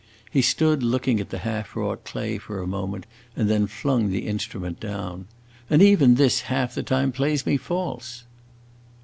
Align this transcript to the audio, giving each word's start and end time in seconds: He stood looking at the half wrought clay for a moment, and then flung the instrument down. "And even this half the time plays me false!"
He 0.31 0.41
stood 0.41 0.81
looking 0.81 1.19
at 1.19 1.29
the 1.29 1.37
half 1.45 1.75
wrought 1.75 2.05
clay 2.05 2.39
for 2.39 2.59
a 2.59 2.65
moment, 2.65 3.05
and 3.35 3.47
then 3.47 3.67
flung 3.67 4.09
the 4.09 4.25
instrument 4.27 4.79
down. 4.79 5.27
"And 5.69 5.79
even 5.83 6.15
this 6.15 6.41
half 6.49 6.73
the 6.73 6.81
time 6.81 7.11
plays 7.11 7.45
me 7.45 7.55
false!" 7.55 8.23